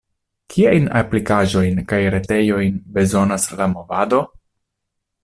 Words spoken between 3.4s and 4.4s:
la movado?